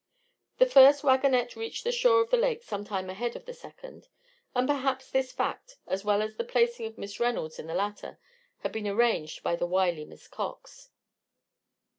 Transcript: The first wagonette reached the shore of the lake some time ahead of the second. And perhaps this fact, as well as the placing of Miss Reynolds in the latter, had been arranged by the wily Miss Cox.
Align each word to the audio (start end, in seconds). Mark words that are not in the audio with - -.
The 0.57 0.65
first 0.65 1.03
wagonette 1.03 1.55
reached 1.55 1.83
the 1.83 1.91
shore 1.91 2.21
of 2.23 2.31
the 2.31 2.35
lake 2.37 2.63
some 2.63 2.83
time 2.83 3.07
ahead 3.07 3.35
of 3.35 3.45
the 3.45 3.53
second. 3.53 4.07
And 4.55 4.67
perhaps 4.67 5.07
this 5.11 5.31
fact, 5.31 5.77
as 5.85 6.03
well 6.03 6.23
as 6.23 6.37
the 6.37 6.43
placing 6.43 6.87
of 6.87 6.97
Miss 6.97 7.19
Reynolds 7.19 7.59
in 7.59 7.67
the 7.67 7.75
latter, 7.75 8.17
had 8.61 8.71
been 8.71 8.87
arranged 8.87 9.43
by 9.43 9.55
the 9.55 9.67
wily 9.67 10.05
Miss 10.05 10.27
Cox. 10.27 10.89